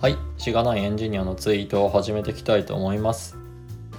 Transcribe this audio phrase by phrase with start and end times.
[0.00, 3.36] はい、しがないエンジニアのツイートを始めていきたいと思います。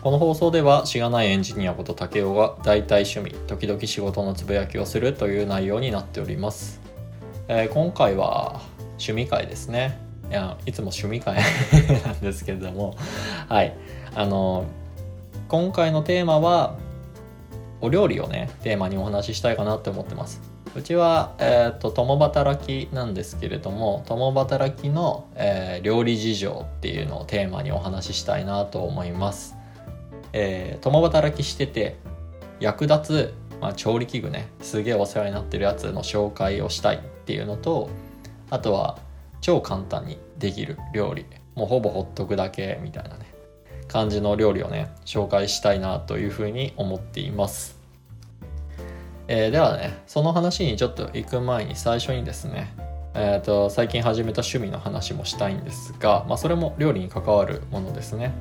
[0.01, 6.81] この放送ではしがないエンジニアこと竹雄が大体趣味、時々仕事のつぶやきをするという内容になっております。
[7.48, 8.61] えー今回は
[8.93, 9.99] 趣味会ですね。
[10.31, 11.38] いや、いつも趣味会
[12.04, 12.95] なんですけれども、
[13.47, 13.75] はい、
[14.15, 14.65] あの
[15.49, 16.77] 今回のテーマは
[17.79, 20.41] お料理をねテーマにお話ししたいかなって思ってます。
[20.73, 29.57] うちは、えー、と共働きなんですけれども共働きの、えー料理事情っていうのをテーマにお話ししたいなと思います。
[30.31, 31.98] えー共働きしてて
[32.59, 37.90] 役立つ、まあ、調理器具ねすげえお世話になってるやつの紹介をしたいっていうのと
[38.49, 38.99] あとは
[39.41, 43.34] 超簡単にできる料理もうほぼほっとくだけみたいなね
[43.88, 47.80] 感じの料理をね紹介したいなというふうに思っています。
[49.34, 52.74] えーではねその話にちょっと行く前に最初にですね
[53.13, 58.32] えー、と最近始めた趣味の話もしたいんですが、まあ、それも料理に関わるものですね。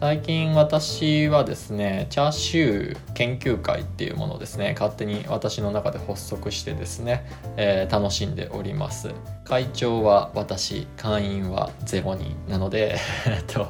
[0.00, 7.24] 最近私はですねチャーシュー研究会っていうものをですね勝手に私の中で発足してですね、
[7.56, 9.10] えー楽しんでおります。
[9.44, 12.98] 会長は私会員は0人なので
[13.46, 13.68] と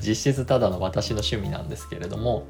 [0.00, 2.46] 実質ただの私の趣味なんですけれども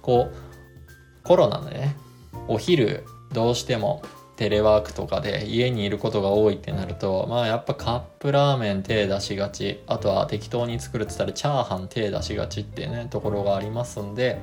[0.00, 2.07] こうコロナでね
[2.46, 4.02] お昼どうしても
[4.36, 14.38] テレワークとかで家にいることが多いってなるとまあやっぱカップラーメン手出しがちあとは適当に作るって言ったらチャーハン手出しがちっていうねところがありますんで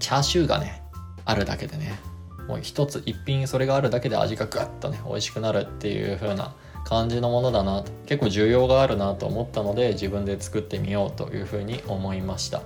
[0.00, 0.82] チャーシューがね
[1.24, 1.98] あるだけでね
[2.46, 12.62] もう一つ一品それがあるだけで味がグッとね美味しくなるっていう風な感じのものだなと結構需要があるなと思ったので自分で作ってみようという風に思いました。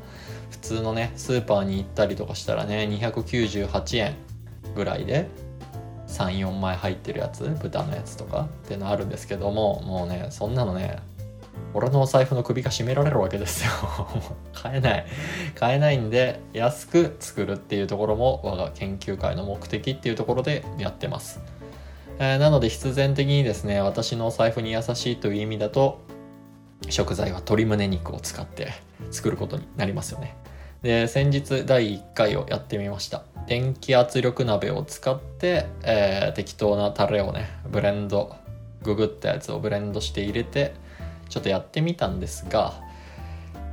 [0.50, 4.14] 普通のねスーパーに行ったりとかしたらね298円
[4.74, 5.28] ぐらいで
[6.08, 10.98] 34枚入ってるやつ豚のやつとかってのあるんですけどももうねそんなのね
[11.72, 13.70] 俺のお財布の首が絞められるわけですよ。
[14.52, 15.06] 買えない。
[15.54, 21.40] 買えないんで安く作るっていうところも我が研究会の目的っていうところでやってます、
[22.18, 26.00] えーなので必然的にですね私のお財布に優しいという意味だと
[26.88, 28.72] 食材は鶏胸肉を使って
[29.10, 30.36] 作ることになりますよね。
[30.82, 33.22] で先日第1回をやってみました。
[33.50, 38.36] 電気圧力鍋を使って、えー適当なタレをねブレンド
[38.84, 40.72] ググったやつをブレンドして入れて
[41.28, 42.80] ちょっとやってみたんですが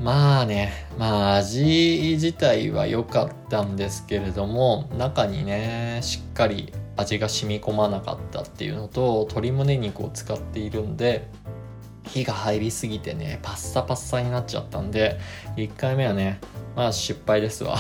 [0.01, 11.29] まあねまあ味自体は良かったんですけれども中にねしっかり味が染み込まなかったっていうのと鶏胸肉を使っているんで
[12.07, 15.19] 火が入りすぎてねパッサパッサになっちゃったんで
[15.56, 16.40] 1回目はね
[16.75, 17.78] まあ失敗ですわ。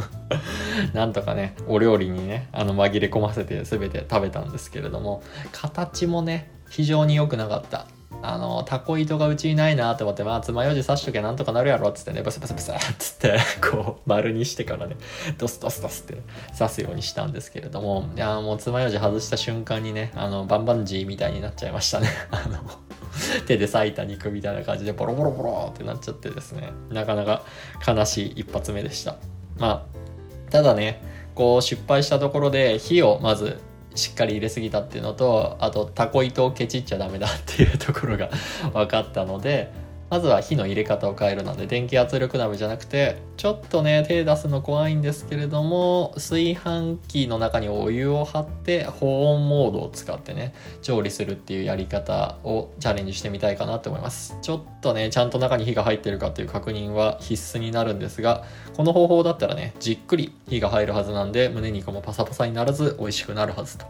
[0.92, 7.86] なんとかねお料理にねあの紛れ込ませて全て食べたんですけれども形もね非常に良くなかった。
[8.22, 14.96] あのタコ糸がうちにないなと思ってまあ爪楊枝刺しとけなんとかなるやろっつってねブスブスブスっつってこう丸にしてからね
[15.38, 16.22] ドスドスドスって
[16.56, 22.08] 刺すようにしたんですけれどもいやもう爪楊枝外した瞬間にねあのバンバンジーみたいになっちゃいましたね。
[22.30, 22.85] あの
[23.46, 26.70] 手で裂いた肉みたいな感じでボロボロボロってなっちゃってですね。
[26.90, 27.42] なかなか
[27.86, 29.16] 悲しい一発目でした。
[29.56, 31.02] まあただね
[31.34, 33.60] こう失敗したところで火をまず
[33.94, 38.30] しっかり入れすぎたっていうのとあとタコ糸をケチっちゃダメだっていうところが
[38.72, 39.72] 分かったので
[40.08, 54.36] まずは火の入れ方を変えるので電気圧力鍋じゃなくてちょっとね手出すの怖いんですけれども炊飯器の中にお湯を張って保温モードを使ってね調理するっていうやり方をチャレンジしてみたいかなと思います。
[54.42, 58.44] ちょっとねちゃんと中に火が入ってるかっていう確認は必須になるんですが
[58.76, 63.86] この方法だったらねじっくり火が入るはずなんで胸肉もパサパサにならず美味しくなるはずと。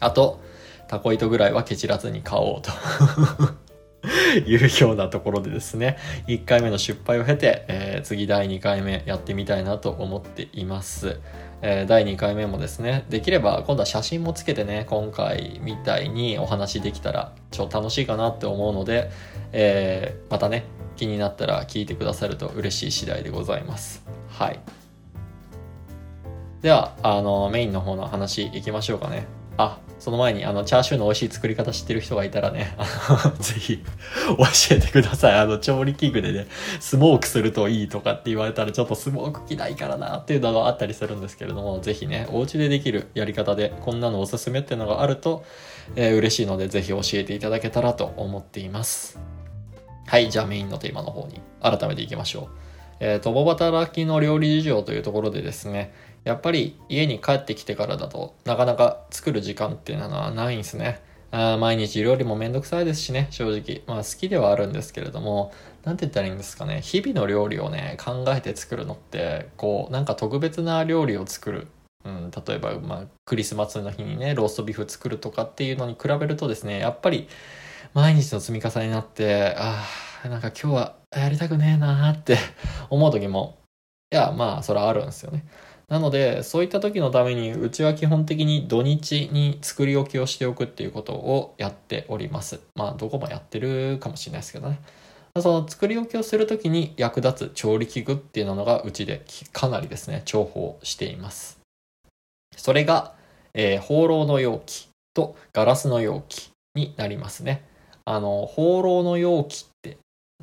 [0.00, 0.40] あと
[0.88, 3.67] タコ糸ぐらいはケチらずに買おうと。
[4.46, 5.96] いうようなところでですね
[6.26, 11.20] 1回目の失敗を経て、えー次第2回目やってみたいなと思っています、
[11.62, 19.10] えー第2回目もですねできれば今度は写真もつけてね今回みたいにお話できたら超楽しいかなって思うので、
[19.52, 20.64] えーまたね
[20.96, 24.04] 気になったら聞いてくださると嬉しい次第でございます。
[24.28, 24.60] はい。
[26.60, 29.26] ではあのメインの方の話いきましょうかね。
[29.56, 33.82] あその前にあのチャーシューの美味しい作り方知ってる人がいたらねあの ぜひ
[34.26, 34.36] 教
[34.76, 35.38] えてください。
[35.38, 36.46] あの調理器具でね
[36.80, 45.44] スモークするといいとかって言われたらちょっとスモーク機ないからなっていうのがあったりするんですけれどもぜひねお家でできるやり方でこんなのおすすめっていうのがあると、
[45.96, 49.18] えー嬉しいのでぜひ教えていただけたらと思っています。
[50.06, 52.48] はいじゃあメインのテーマの方に改めていきましょう。
[53.00, 55.92] えー共働きの料理事情というところでですね
[56.24, 61.00] やっぱり家に帰ってきてからだとなかなか作る時間っていうのはないんですね
[61.30, 63.82] あ毎日料理もめんどくさいですしね、正直。
[63.86, 65.52] まあ好きではあるんですけれども、
[65.84, 66.80] なんて言ったらいいんですかね。
[66.80, 71.68] 日々の料理をね、考えて作るのって、こう、なんか特別な料理を作る。
[72.04, 77.28] うん、例えば、まあ、クリスマスの日にね、ローストビーフ作るとかっていうのに比べるとですね、やっぱり、
[77.92, 79.84] 毎日の積み重ねになって、あ
[80.24, 82.38] あ、なんか今日はやりたくねえなーって
[82.88, 83.58] 思う時も、
[84.12, 85.44] いや、まあ、それはあるんですよね。
[85.88, 92.60] なので、そういった時のために、うちは基本的に土日に作り置きをしておくっていうことをやっております。
[92.74, 94.80] まあ、どこもやってるかもしれないですけどね。
[95.40, 101.58] その作り置きをする時に役立つ調理器具っていうのがうちでかなりですね、重宝しています。
[102.56, 103.14] それが、
[103.54, 107.64] えー、放浪の容器とガラスの容器になりますね。
[108.04, 109.67] あの、放浪の容器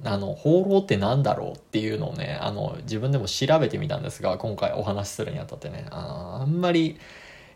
[0.04, 7.00] あの、放浪って何だろうっていうのをね、あの、自分でも調べてみたんですが、今回お話しするにあたってね、ああんまり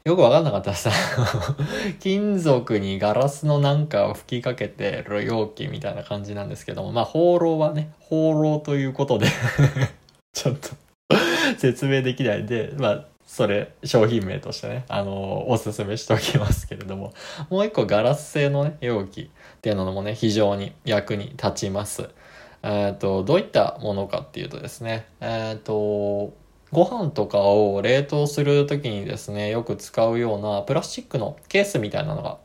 [0.05, 0.91] よくわかんなかったさ、
[1.99, 9.27] 金属にガラスのなんかを吹きかけてる容器みたいな感じなんですけども、まあ、放浪はね、放浪ということで。
[10.33, 10.69] ちょっと
[11.57, 17.13] 説明できないんで、まあ、それ、商品名としてね、あのー、おすすめしておきますけれども、
[17.49, 22.09] もう一個ガラス製のね、容器っていうのもね、非常に役に立ちます。
[22.61, 26.33] え、ー、と、どういったものかっていうとですね、えっ、ー、と、
[26.71, 32.37] ご飯とかを冷凍するときにですね、よく使うようなプラスチックのケースみたいなのが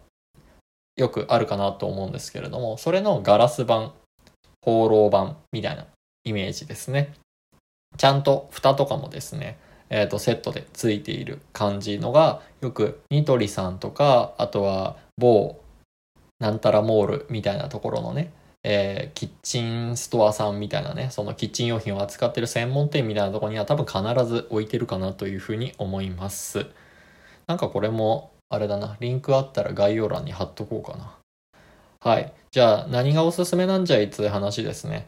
[0.96, 3.92] よくあるかなと思うんですけれども、それのガラス版、
[4.62, 5.86] 放浪版みたいな
[6.24, 7.12] イメージですね。
[7.96, 9.58] ちゃんと蓋とかもですね、
[9.90, 15.60] えっ、ー、と、セットでついている感じのが、よくニトリさんとか、あとは某
[16.40, 18.32] なんたらモールみたいなところのね、
[18.64, 26.66] えー、キッチンストアさんみたいなね、そのキッチン用品を扱ってる専門店みたいなところには多分必ず置いてるかなというふうに思います。
[27.46, 31.16] なんかこれも、あれだな、リンクあったら概要欄に貼っとこうかな。
[32.00, 32.32] はい。
[32.50, 35.06] じゃあ、何がおすすめなんじゃいつう話ですね。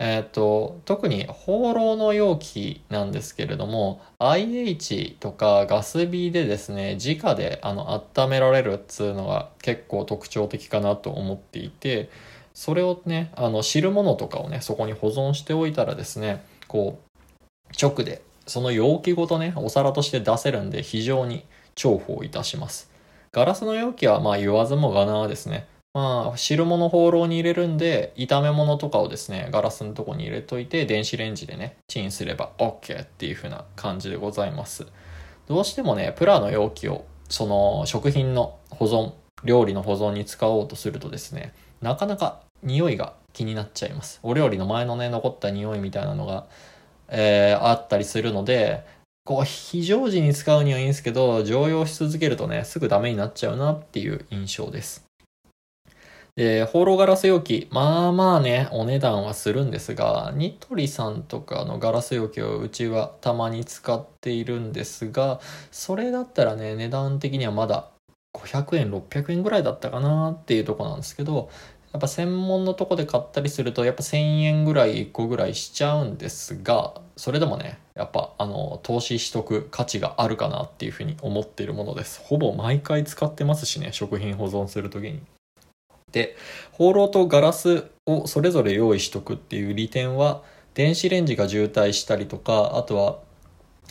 [0.00, 12.10] えっ、ー、と、特に放浪の容器なんですけれども、IH とかガス火でですね、直であの温められるっつうのが結構特徴的かなと思っていて、
[12.58, 21.44] それをね、あの、汁物とかをね、そこに保存しておいたらですね、こう、直で、その容器ごとね、お皿として出せるんで、非常に
[21.76, 22.90] 重宝いたします。
[23.30, 25.68] ガラスの容器は、まあ言わずもがなですね。
[25.94, 34.84] まあ、汁物放浪に入れるんで、炒め物とかをですね、ガラスのとこに入れといて、電子レンジでね、チンすれば OK っていう風な感じでございます。
[35.46, 39.12] どうしてもね、プラの容器を、その食品の保存、
[39.44, 44.20] 料理の保存に使おうとするとですね、なかなか匂いが気になっちゃいます。
[44.22, 46.46] お料理の前のね、残った匂いみたいなのが、
[47.08, 48.84] えー、あったりするので、
[49.24, 55.08] こう、非常時に使うにはいいんですけど、常用し続けるとね、すぐダメになっちゃうなっていう印象です。
[56.38, 65.40] で、放浪ガラス容器、まあまあね、お値段はするんですが、ニトリさんとかのガラス容器をうちはたまに使っているんですが、
[65.72, 67.90] それだったらね、値段的にはまだ
[68.34, 71.50] 500円、600円ぐらいだったかなっていうとこなんですけど、
[71.92, 82.20] やっぱ専門のとこで買ったりするとやっぱ1000円ぐらい1個ぐらいしちゃうんですがそれでもねやっぱあの投資しとく価値があるかなっていうふうに思っているものです。
[82.22, 85.20] ほぼ毎回使ってますしね食品保存する時に。
[86.12, 86.36] で
[86.72, 90.42] 放浪とガラスをそれぞれ用意しとくっていう利点は
[90.74, 93.18] 電子レンジが渋滞したりとかあとは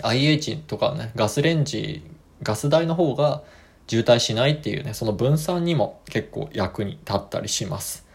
[0.04, 2.04] IH とかねガスレンジ
[2.44, 3.44] ガス代の方が
[3.88, 8.06] 渋滞しないっていうね、その分散にも結構役に立ったりします。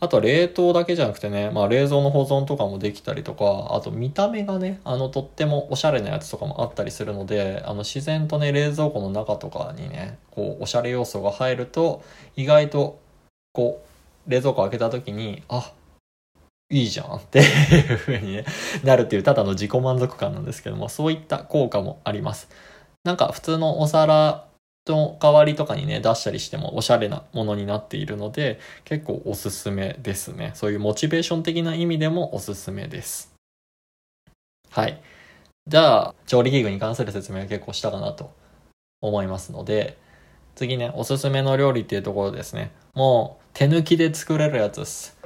[0.00, 12.02] あと冷凍だけじゃなくてね、まあ冷蔵の保存とかもできたりとか、あと見た目がね、あのとってもおしゃれなやつとかもあったりするので、あの自然とね、冷蔵庫の中とかにね、こうおしゃれ要素が入ると、
[12.36, 13.00] 意外と
[13.52, 13.84] こ
[14.26, 15.72] う、冷蔵庫開けた時に、あ、
[16.70, 18.44] いいじゃんっていう風に、ね、
[18.82, 22.48] なるっていうただの自己満足感なんですけども、そういった効果もあります。
[23.04, 24.46] なんか普通のお皿
[24.86, 30.52] の代わりとかにね、出したりしてもおしゃれなものになっているので、結構おすすめですね。
[30.54, 33.32] そういうモチベーション的な意味でもおすすめです。
[34.70, 35.00] はい。
[35.66, 38.32] じゃあ、調理器具に関する説明は結構したかなと
[39.00, 39.96] 思いますので、
[40.56, 42.72] 次ね、おすすめの料理っていうところですね。
[42.94, 45.16] もう、手抜きで作れるやつです。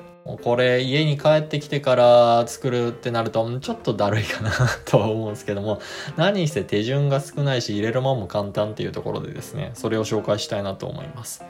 [0.42, 4.50] これ家に帰ってきてから作るってなるとちょっとだるいかな
[4.85, 5.80] とは思うんですけども
[6.16, 11.45] 何して手順が少ないし入れるもんも簡単っていうところでですねそれを紹介したいなと思います。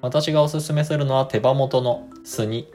[0.00, 2.72] 私がおすすめするのは手羽元の酢に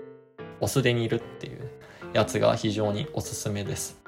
[0.62, 1.70] お酢で煮るっていう
[2.14, 4.00] やつが非常におすすめです。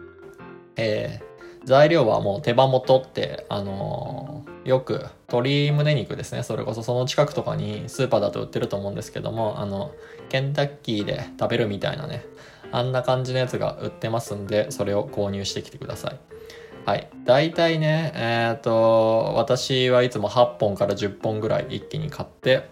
[0.77, 1.28] えー、
[1.65, 6.43] 材料はもう手羽元って、あのー、よく鶏胸肉ですね。
[6.43, 9.91] それこそその近くとかにスーパーだと売ってると思うんですけども、あの、
[10.29, 12.25] ケンタッキーで食べるみたいなね、
[12.71, 16.19] あんな感じのやつが売ってますんで、それを購入してきてください。
[16.85, 17.09] はい。
[17.23, 22.69] 大体ね、えっ、ー、と、私はいつも8本から10本ぐらい一気に買って、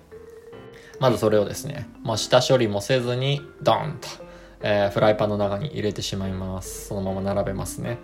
[1.00, 4.08] まずそれをですね、まあ、下処理もせずに、ドーンと、
[4.62, 6.88] えー、フライパンの中に入れてしまいます。
[6.88, 8.00] そのまま並べますね。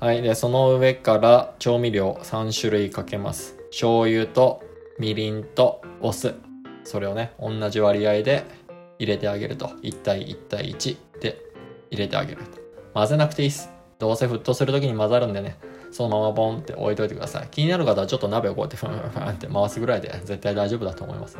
[0.00, 0.22] はい。
[0.22, 3.58] で、その上から調味料3種類かけます。
[3.68, 4.62] 醤油と
[4.98, 6.34] みりんとお酢。
[6.84, 8.46] それをね、同じ割合で
[8.98, 9.66] 入れてあげると。
[9.82, 11.42] 1対1対1で
[11.90, 12.58] 入れてあげると。
[12.94, 13.68] 混ぜなくていいっす。
[13.98, 15.58] どうせ沸騰する時に混ざるんでね、
[15.90, 17.48] そのままボンって置いといてください。
[17.50, 21.36] 気になる方はちょっと鍋をこうやってフンフンフンって回すぐらいで絶対大丈夫だと思います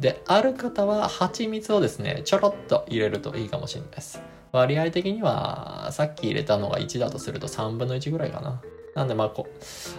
[0.00, 4.22] で、ある方は蜂蜜をですね、ちょろっと入れるといいかもしれないです。
[4.50, 8.62] 割合的には、さっき入れたのが1だとすると3分の1ぐらいかな。
[8.94, 9.54] なんでまあこう、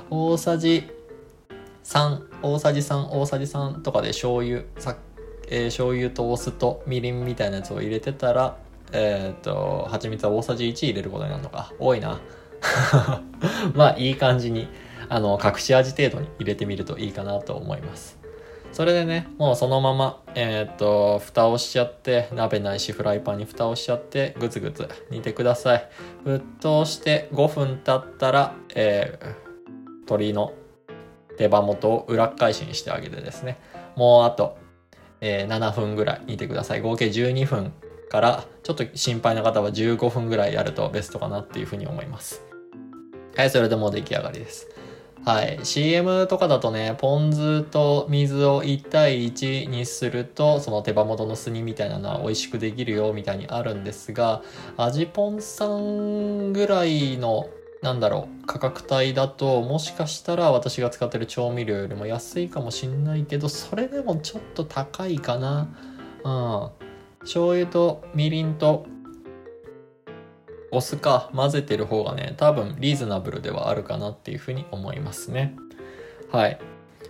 [0.10, 0.89] 大さじ
[1.84, 4.98] 3、大さじ3、大さじ3とかで醤油、さ
[5.50, 8.58] えー、醤油とお酢とみりんみたいなやつを入れてたら、
[8.93, 11.74] えっ、ー、と、蜂蜜は大さじ1入れることになるのか。
[11.77, 12.20] 多いな。
[13.75, 14.67] まあ、いい感じに、
[15.10, 18.20] あの、隠し味程度に入れてみるといいかなと思います。
[18.71, 25.89] それでね、もうそのまま、えっ、と、蓋をしちゃって、鍋ないしフライパンに蓋をしちゃって、ぐつぐつ煮てください。
[26.25, 30.53] 沸騰して5分経ったら、えー、鶏の
[31.37, 33.59] 手羽元を裏返しにしてあげてですね、
[33.95, 34.57] もうあと、
[35.19, 36.81] えー、7分ぐらい煮てください。
[36.81, 37.73] 合計12分
[38.11, 42.43] からちょっと心配な方は15分ぐらいやるとベストかなっていうふうに思います
[43.37, 44.67] はいそれでもう出来上がりです
[45.23, 45.59] はい。
[45.63, 54.41] CM とかだとねポン酢と水を1対1にするとその手羽元の炭みたいなのは美味しくできるよみたいにあるんですが
[54.77, 57.47] 味ポンさんぐらいの
[57.83, 65.69] なんだろう価格帯だともしかしたら私が使ってる調味料よりも安いかもしんないけどそれでもちょっと高いかな。
[66.23, 66.29] う
[66.77, 66.91] ん。
[67.21, 68.85] 醤油とみりんと
[70.71, 75.55] お酢か混ぜてる方がね多分リーズナブルではあるかなっていうふうに思いますね。
[76.31, 76.59] はい。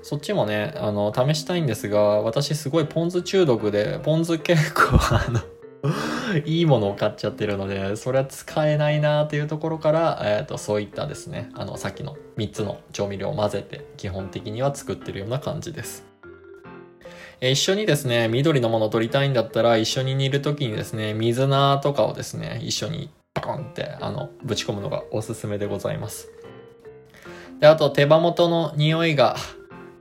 [0.04, 5.42] そっちもねあの試したいんですが私すごいポン酢中毒でポン酢結構あの
[6.46, 16.12] いいものを買っちゃってるのでそれは使えないなっていうところから、えーと、そういったですねあのさっきの3つの調味料を混ぜて基本的には作ってるような感じです。
[17.42, 26.30] 一緒にですね、緑のものを取りたいんだったら、一緒に煮るときにですね、水菜とかをですね、一緒にパンって、あの、ぶち込むのがおすすめでございます。
[27.60, 29.36] で、あと手羽元の匂いが、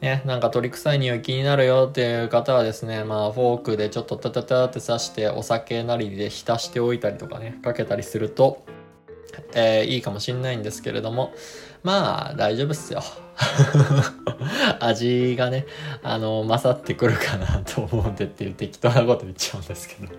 [0.00, 8.64] ね、なんか鳥臭い匂い気になるよっていう方はですね、まあ、フォークでちょっとタタタって刺してお酒なりで浸しておいたりとかね、かけたりすると、
[9.54, 11.32] えー、いいかもしんないんですけれども、
[11.82, 13.02] まあ、大丈夫っすよ。
[14.80, 15.66] 味がね、
[16.02, 20.12] あの、勝ってくるかなと思うんでっていう適当なこと言っちゃうんですけど。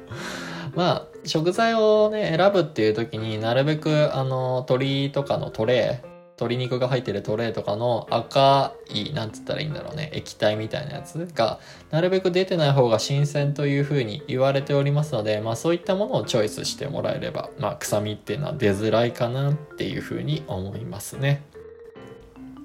[0.75, 6.11] まあ、食材をね、選ぶっていう時になるべく、あの、鶏とかのトレー、
[6.41, 11.59] 鶏肉が入ってるトレーとかの赤い、なんつったらいいんだろうね、液体みたいなやつが、
[11.91, 21.43] なるべく出てない方が新鮮というふうに言われておりますので、まあそういったものをチョイスしてもらえれば、まあ臭みっていうのは出づらいかなっていうふうに思いますね。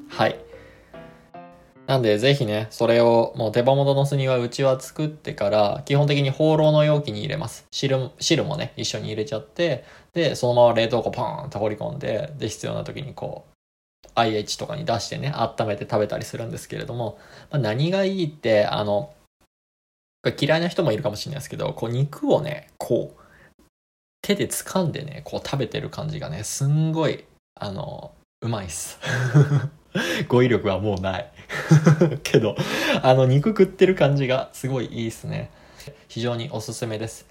[0.09, 0.46] はい。
[1.87, 7.65] なんで、ぜひね、それを、もう手羽元の巣にはうちは作ってから、基本的に放浪の容器に入れます。
[7.71, 13.57] 汁、汁もね、一緒に入れちゃって、で、そのまま冷凍庫ポーンと放り込んで、で、必要な時にこう、
[14.17, 17.19] IH とかに出してね、温めて食べたりするんですけれども、
[17.51, 19.15] まあ、何がいいって、あの、
[20.41, 23.63] 嫌いな人もいるかもしれないですけど、こう肉をね、こう、
[24.23, 27.25] 手で掴んでね、こう食べてる感じがね、すんごい、
[27.55, 28.99] あの、うまいっす。
[30.29, 31.33] 語彙力はもうない
[32.23, 32.57] けど、
[33.03, 35.51] あの、肉食ってる感じがすごいいいっすね。
[36.09, 37.27] 非常におすすめです。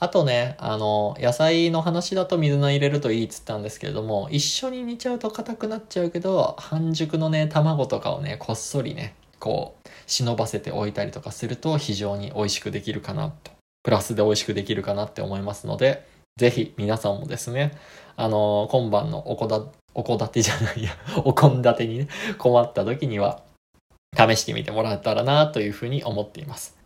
[0.00, 13.52] あとね、あの、野菜の話だと水菜入れるといいっつったんですけれども、一緒に煮ちゃうと硬くなっちゃうけど、半熟のね、卵とかをね、こっそりね、こう、忍ばせておいたりとかすると非常に美味しくできるかなと。
[13.82, 17.72] プラスで美味しくできるかなって思いますので、ぜひ皆さんもですね、
[18.16, 19.62] あの、今晩のおこだ
[19.94, 20.90] おこだてじゃないや、
[21.24, 23.42] おこんだてにね、困った時には、
[24.16, 26.84] 試してみてもらえたらなというふうに思っています。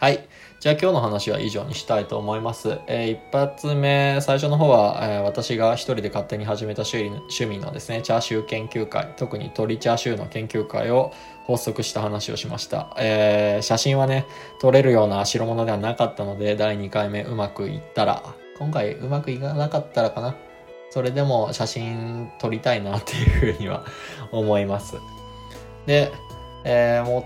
[0.00, 0.26] はい。
[0.60, 2.78] じゃあ今日の話は以上にしたいと思います。
[2.86, 11.12] えー、一発目、最初の方は、えー、私が一人で勝手に始めた趣味のですね、チャーシュー研究会、特に鶏チャーシューの研究会を
[11.46, 12.96] 発足した話をしました。
[12.98, 14.24] えー、写真はね、
[14.58, 18.22] 撮れるような代物ではなかったので、第2回目うまくいったら、
[18.58, 20.34] 今回うまくいかなかったらかな。
[20.88, 23.84] それでも写真撮りたいなっていうふうには
[24.32, 24.96] 思います。
[25.86, 26.12] で、
[26.64, 27.20] えー、も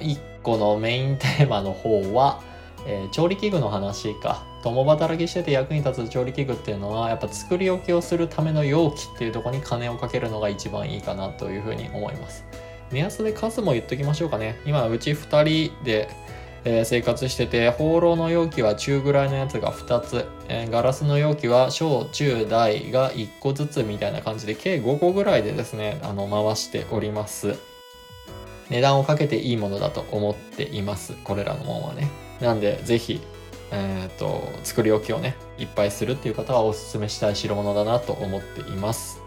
[0.00, 2.40] う一個のメインテーマの方は、
[2.86, 4.48] えー、調理器具の話か。
[4.62, 12.44] 共働きしてて役に立つ調理器具っていうのは、やっぱ作り置きをするための容器っていうとこに金をかけるのが一番いいかなというふうに思います。
[12.90, 14.60] 目安で数も言っときましょうかね。
[14.66, 16.08] 今、うち2人で、
[16.64, 27.56] えー、生活してて、放浪の容器は中ぐらいのやつが2つ、えー、ガラスの容器は小、中、大が1個ずつみたいな感じで、計5個ぐらいでですね、あの、回しております。
[28.70, 31.14] 値段をかけていいものだと思っています。
[31.24, 32.08] これらのものはね。
[32.40, 33.20] なんで、ぜひ、
[33.70, 39.20] えっ、ー、と、作り置きをね、いっぱいするっていう方はおすすめしたい代物だなと思っています。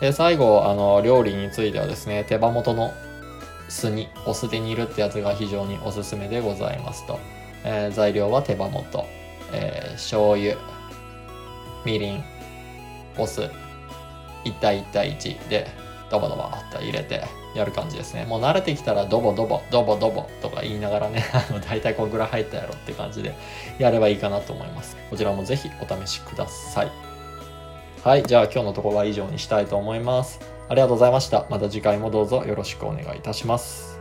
[0.00, 2.92] で、最後、あの、料理についてはですね、手羽元の
[3.68, 7.18] 酢煮、お酢で煮るってやつが非常におすすめでございますと。
[7.64, 9.04] えー、材料は手羽元、
[9.52, 10.56] えー、醤油、
[11.84, 12.24] みりん、
[13.18, 13.42] お酢、
[14.44, 15.66] 1対1対1で
[16.10, 17.22] ドボドボと入れて
[17.56, 18.24] やる感じですね。
[18.24, 23.34] もう慣れてきたらドボドボ、ドボドボとか言いながらね、 あの、大体こんぐらい入ったやろって感じで
[23.78, 24.96] やればいいかなと思います。
[25.10, 26.90] こちらもぜひお試しください。
[28.04, 30.40] はい、じゃあ今日のところは以上にしたいと思います。
[30.68, 31.46] ありがとうございました。
[31.50, 33.95] また次回もどうぞよろしくお願いいたします。